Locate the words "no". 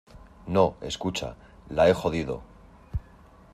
0.47-0.77